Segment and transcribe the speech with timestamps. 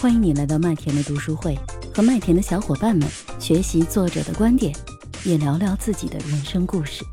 [0.00, 1.58] 欢迎你来到麦田的读书会，
[1.92, 3.08] 和麦田的小伙伴们
[3.40, 4.72] 学习作者的观点，
[5.24, 7.04] 也聊聊自己的人生故事。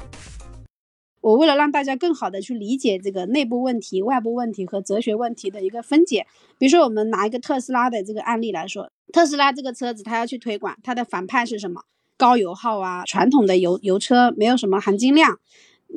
[1.20, 6.28] 我为了让大家更好的去理解这个内部问题、外部问题和哲学问题的一个分解，
[6.60, 11.86] 比如说我们拿一个特斯拉的这个案例来说，特斯拉这个车子它要去推广，它的反派是什么？
[12.18, 15.40] 高油耗啊，传统的油油车没有什么含金量。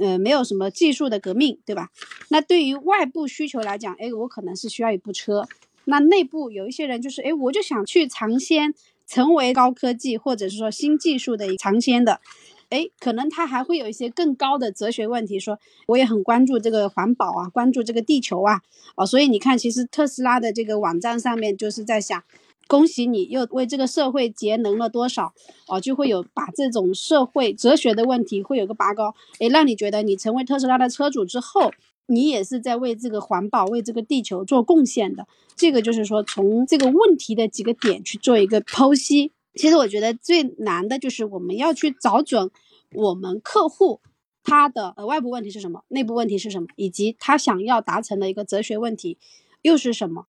[0.00, 1.89] 呃，没有什么技术的革命，对吧？
[2.29, 5.48] 那对于外部需求来讲，哎，我可能是需要一部车。
[5.91, 8.74] 那内部有一些人就是，哎，我就想去尝鲜，
[9.06, 12.20] 成为高科技或者是说新技术的尝鲜的，
[12.69, 18.60] 哎，可能他还会有一些更高的哲学问题，说我也很关注这个环保啊，关注这个地球啊，
[18.96, 22.23] 哦，所以你看，其实特斯拉的这个网站上面就是在想。
[22.70, 25.32] 恭喜你又为这个社会节能了多少
[25.68, 31.73] 哦，就会有把这种社会哲学的问题会有个拔高，诶，让你觉得你成为特斯拉的车主之后，
[32.09, 35.29] 你也是在为这个环保、为这个地球做贡献的。
[35.55, 39.33] 这个就是说，从这个问题的几个点去做一个剖析。
[39.55, 42.51] 其实我觉得最难的就是我们要去找准
[42.95, 44.01] 我们客户
[44.45, 49.19] 他的呃外部问题是什么，内部问题是什么，以及他想要达成的一个哲学问题
[49.63, 50.27] 又是什么。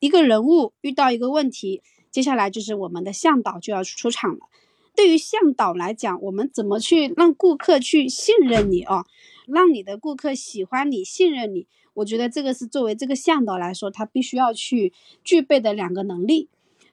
[0.00, 4.40] 一个人物遇到一个问题，接下来就是我们的向导就要出场了。
[4.96, 9.06] 对于向导来讲，我们怎么去让顾客去信任你啊？
[9.48, 11.66] 让你的顾客喜欢你、信任你？
[11.94, 14.92] 我觉得这个是作为这个向导来说，他必须要去
[15.24, 16.48] 具备的两个能力。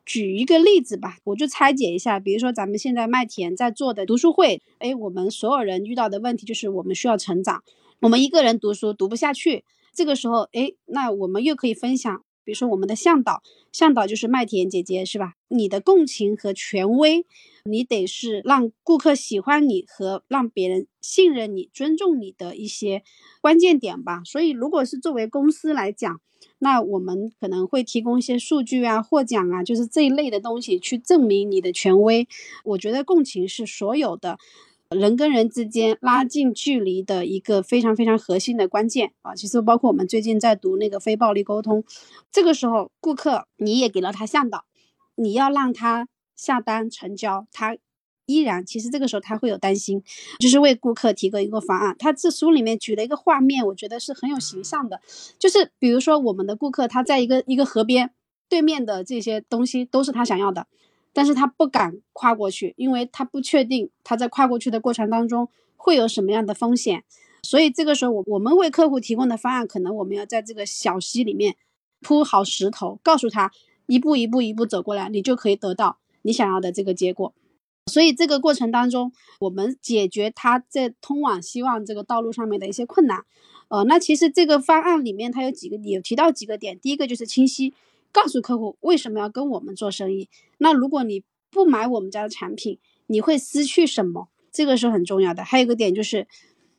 [0.06, 2.20] 举一个例子吧，我就拆解一下。
[2.20, 7.64] 比如说咱们现在麦田在做的读书会，哎，我们所有人遇到的问题就是我们需要成长。
[8.02, 12.24] 我们一个人读书读不下去，这个时候，哎，那我们又可以分享。
[12.46, 15.34] 比如说我们的向导，向导就是麦田姐姐，是吧？
[15.50, 17.26] 你的共情和权威，
[17.66, 23.04] 你得是让顾客喜欢你和让别人信任你、尊重你的一些
[23.42, 24.22] 关键点吧。
[24.24, 26.22] 所以，如果是作为公司来讲，
[26.60, 32.28] 那我们可能会提供一些数据啊、获奖啊，就是这一类的东西去证明你的权威。
[32.64, 34.38] 我觉得共情是所有的。
[34.90, 41.84] 人跟人之间拉近距离的一个非常非常核心的关键啊，其实包括我们最近在读那个非暴力沟通，
[42.32, 44.66] 这个时候顾客你也给了他向导，
[45.16, 47.76] 你要让他下单成交，他
[48.28, 50.04] 依然其实这个时候他会有担心，
[50.40, 51.96] 就是为顾客提供一个方案。
[51.98, 55.02] 他这书里面举了一个画面，我觉得是很有形象的，
[55.40, 58.12] 就是比如说我们的顾客他在一个一个河边
[58.48, 60.68] 对面的这些东西都是他想要的。
[61.16, 67.06] 但是他不敢跨过去，因为他不确定他在跨过去的过程当中会有什么样的风险，
[67.42, 71.56] 所以这个时候我我们为客户提供的方案，可能我们要在这个小溪里面
[72.02, 73.50] 铺好石头，告诉他
[73.88, 77.34] 一步一步一步走过来，你就可以得到你想要的这个结果。
[77.90, 83.24] 所以这个过程当中，我们解决他在通往希望这个道路上面的一些困难。
[83.70, 87.74] 呃，那其实这个方案里面它有几个有提到几个点，第一个就是清晰。
[88.16, 90.30] 告诉客户为什么要跟我们做生意？
[90.58, 94.30] 那如果你不买我们家的产品，你会失去什么？
[94.54, 95.44] 这个是很重要的。
[95.44, 96.26] 还有一个点就是，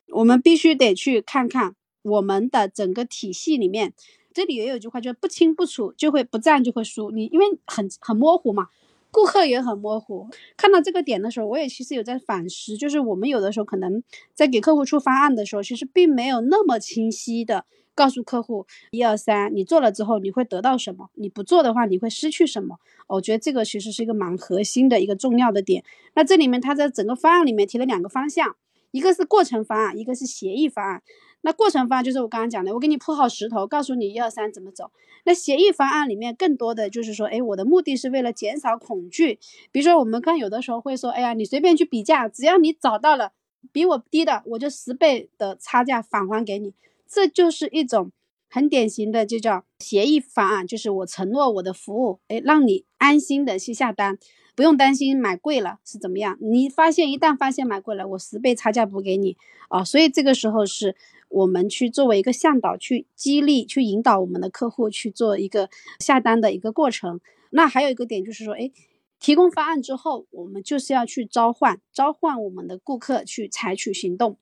[0.07, 3.93] 我们必须得去看看我们的整个体系里面。
[4.33, 7.11] 这里也有一句话，就是不清不楚就会不战就会输。
[7.11, 8.69] 你因为很很模糊嘛，
[9.11, 10.27] 顾客也很模糊。
[10.55, 14.01] 看到这个点的时候，我也其实有在反思，就是我们有的时候可能
[14.33, 17.65] 在给客户出方案的时候，其实并没有那么清晰的。
[17.97, 21.09] 告诉客户一二三，你做了之后你会得到什么？
[21.15, 22.77] 你不做的话你会失去什么？
[23.07, 25.83] 我觉得这个其实是一个蛮核心的一个重要的点。
[26.13, 28.55] 那这里面他在整个方案里面提了两个方向，
[28.91, 31.01] 一个是过程方案，一个是协议方案。
[31.41, 34.91] 那过程方案就是我刚刚讲的，我给你铺好石头，告诉你一二三怎么走。
[35.23, 39.39] 那协议方案里面更多的就是说，哎，我的目的是为了减少恐惧。
[39.71, 43.31] 比如说我们刚有的时候会说，哎呀，你随便去比价，只要你找到了
[43.71, 46.73] 比我低的，我就十倍的差价返还给你。
[47.09, 48.11] 这就是一种
[48.49, 54.17] 很典型的，就叫协议方案，就是我承诺我的服务，哎，让你安心的去下单，
[54.55, 56.37] 不用担心买贵了是怎么样。
[56.41, 59.37] 你发现一旦发现买贵了，我十倍差价补给你
[59.69, 59.83] 啊。
[59.83, 60.95] 所以这个时候是
[61.29, 65.69] 我们去作为一个向导去激励、去引导我们的客户去做一个
[65.99, 67.19] 下单的一个过程。
[67.51, 68.71] 那还有一个点就是说，哎，
[69.19, 74.37] 提供方案之后，我们就是要去召唤、召唤我们的顾客去采取行动。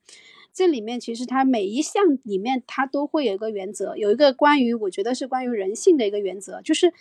[0.56, 6.94] 这里面其实它每一项里面它都会有一个原则，有一个关于我觉得是关于人性的一个原则，就是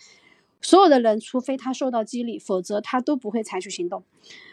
[0.59, 4.03] 所有的人，除非他受到激励，否则他都不会采取行动。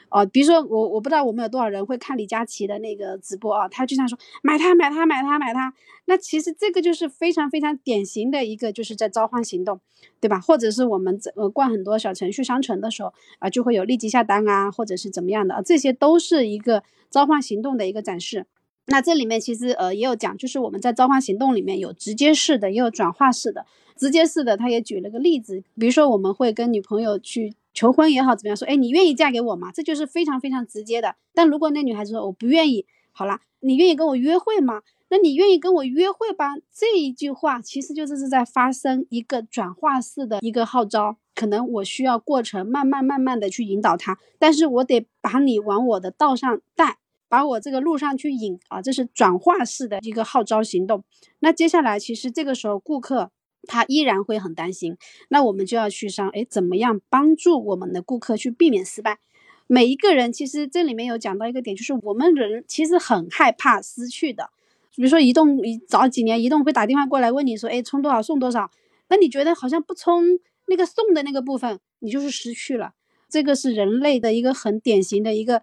[0.09, 5.75] 哦，比如说我我不知道我们有多少人会看李佳琦的那个直播啊，他经常说买它买它买它买它，
[6.05, 9.81] 那其实这个就是非常非常典型的一个就是在召唤行动，
[10.21, 10.39] 对吧？
[10.39, 18.47] 或者是我们呃逛很多小程序商城的时候啊，就会有立即下单啊，或者是怎么样的啊，这些都是一个召唤行动的一个展示。
[18.87, 23.65] 那这里面其实呃也有讲，就是我们在召唤行动里面有直接式的，也有转化式的。
[23.97, 29.71] 直接式的，他也举了个例子，比如说我们会跟女朋友去求婚也好，怎么样说，哎，你愿意嫁给我吗？
[29.73, 31.15] 这就是非常非常直接的。
[31.35, 34.83] 但如果那女孩子说我不愿意，好了，你愿意跟我约会吗？
[35.11, 36.57] 那你愿意跟我约会吧？
[36.75, 46.97] 这一句话其实就是在发生一个转化式的一个号召，可能我需要过程慢慢慢慢的去引导他，但是我得把你往我的道上带，
[47.33, 51.03] 把我这个路上去引啊，这是转化式的一个号召行动。
[51.39, 53.31] 那接下来其实这个时候顾客
[53.63, 54.99] 他依然会很担心，
[55.31, 59.19] 那我们就要去上，哎，怎么样帮助我们的顾客去避免失败？
[59.67, 64.51] 每一个人其实这里面有讲到一个点，就是我们人其实很害怕失去的。
[64.95, 65.59] 比如说移动，
[65.89, 68.71] 早几年移动会打电话过来问你说，哎，充多少送多少？
[69.09, 72.93] 那你觉得好像不充那个送的那个部分，你就是失去了。
[73.31, 75.63] 这个是人类的一个很典型的一个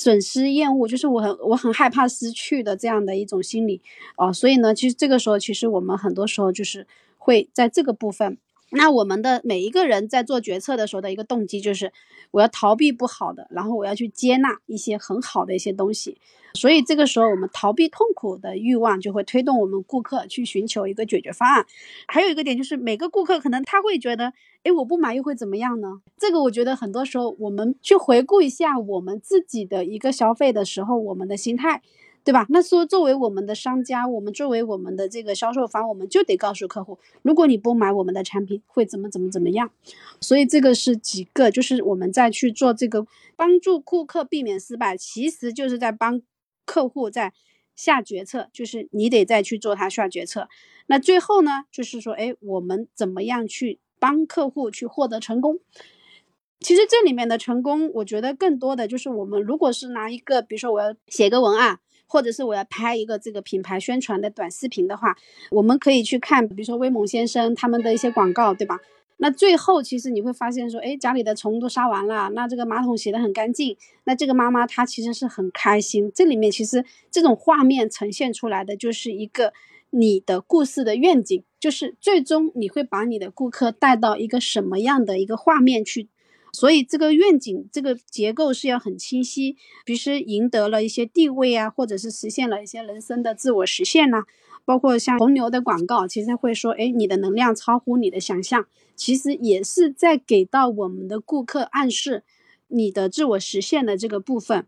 [0.00, 3.82] 损失厌恶，就是我很我很害怕失去的这样的一种心理
[4.16, 4.32] 哦。
[4.32, 6.86] 所以呢，其实这个时候，其实我们很多时候就是
[7.16, 8.38] 会在这个部分。
[8.70, 11.90] 那我们的每一个人在做决策的时候的一个动机就是，
[12.30, 16.18] 我要逃避不好的，然后我要去接纳一些很好的一些东西。
[16.54, 21.66] 所以这个时候，我们逃避痛苦的欲望就会推动我们顾客去寻求一个解决方案。
[22.06, 24.32] 还有一个点就是，每个顾客可能他会觉得，
[24.68, 26.02] 哎，我不买又会怎么样呢？
[26.18, 31.80] 这个我觉得很多时候，我们去回顾一下我们自己的一个消费的时候，我们的心态。
[32.24, 32.44] 对吧？
[32.50, 39.70] 那说作为我们的商家，我们作为我们的这个销售方，我们就得告诉客户，如果你不买我们的产品，会怎么怎么怎么样。
[40.20, 46.20] 所以这个是几个，就是我们在去做这个帮助顾客避免失败，其实就是在帮
[46.66, 47.32] 客户在
[47.74, 50.48] 下决策，就是你得再去做他下决策。
[50.88, 55.58] 那最后呢，就是说，哎，我们怎么样去帮客户去获得成功？
[56.60, 61.80] 其实这里面的成功，我觉得更多的就是我们如果是拿一个，比如说我要写个文案。
[62.10, 65.14] 或者是我要拍一个这个品牌宣传的短视频的话，
[65.50, 68.80] 我们可以去看，比如说威猛先生他们的一些广告，对吧？
[69.18, 76.10] 那最后其实你会发现说，哎，家里的虫都杀完了，那这个马桶洗得很干净，那这个妈妈她其实是很开心。
[76.14, 79.52] 这里面其实这种画面呈现出来的就是一个
[79.90, 86.08] 你的故事的愿景，就是最终你会把你的顾客带到一个什么样的一个画面去。
[86.52, 94.24] 所以这个愿景，这个结构是要很清晰，比如说赢得了一些地位啊，或者是实现了一些人生的自我实现呐。
[94.64, 102.22] 包括像红牛的广告，其实会说，哎，你的能量超乎你的想象，其实也是在给到我们的顾客暗示
[102.68, 104.66] 你的自我实现的这个部分。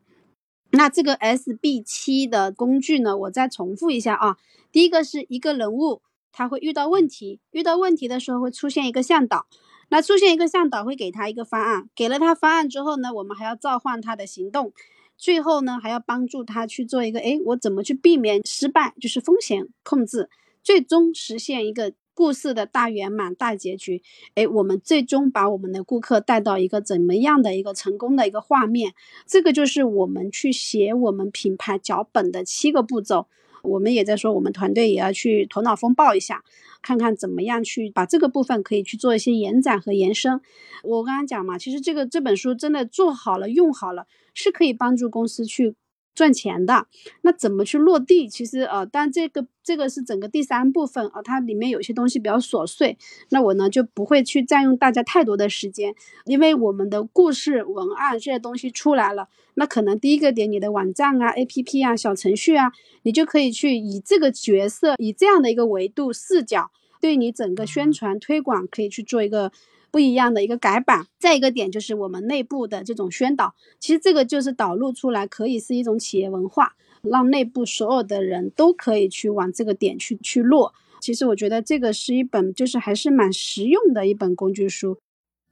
[0.72, 4.36] 那这个 S B 七的工具呢，我再重复一下啊，
[4.70, 6.02] 第一个是一个人物，
[6.32, 9.46] 他会遇到问题，遇到问题的时候会出现一个向导。
[9.92, 14.72] 那出现一个向导会给他一个方案，给了他方案之后呢，我们还要召唤他的行动，
[15.18, 20.30] 最后呢还要帮助他去做一个，哎，我怎么去避免失败，就是风险控制，
[20.62, 24.02] 最终实现一个故事的大圆满、大结局。
[24.34, 28.92] 哎，我们最终把我们的顾客带到一个怎么样的一个成功的一个画面，
[29.26, 33.26] 这个就是我们去写我们品牌脚本的七个步骤。
[33.62, 36.44] 我们也在说，我们团队也要去头脑风暴一下。
[36.82, 40.42] 看看怎么样去把这个部分可以去做一些延展和延伸。
[40.82, 45.74] 我刚刚讲嘛，其实这个这本书真的做好了、用好了，是可以帮助公司去。
[46.14, 46.86] 赚钱的
[47.22, 48.28] 那怎么去落地？
[48.28, 52.98] 其实呃，但这个这个是整个第三部分啊，它里面有些东西比较琐碎，
[53.30, 66.70] 那我呢就不会去占用大家太多的时间，因为我们的故事文案这些东西出来了，那可能第一个点你的网站啊、APP 啊、小程序啊，你就可以去以这个角色、以这样的一个维度视角，
[67.00, 69.52] 对你整个宣传推广可以去做一个。
[69.90, 80.72] 不一样的一个改版，再一个点就是我们内部的这种宣导，其实这个就是导入出来，可以是一种企业文化，让内部所有的人都可以去往这个点去去落。
[81.00, 84.98] 其实我觉得这个是一本就是还是蛮实用的一本工具书。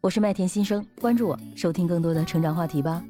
[0.02, 3.04] 我是麦田新生，关注我，收听更多的成长话题吧。